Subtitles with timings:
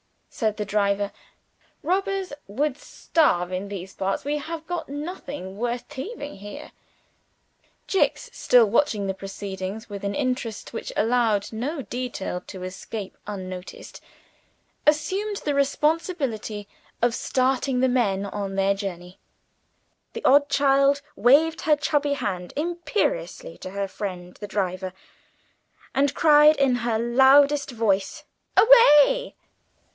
[0.31, 1.11] said the driver,
[1.83, 6.71] "robbers would starve in these parts; we have got nothing worth thieving here."
[7.85, 14.01] Jicks still watching the proceedings with an interest which allowed no detail to escape unnoticed
[14.87, 16.67] assumed the responsibility
[17.03, 19.19] of starting the men on their journey.
[20.13, 24.93] The odd child waved her chubby hand imperiously to her friend the driver,
[25.93, 28.23] and cried in her loudest voice,
[28.57, 29.35] "Away!"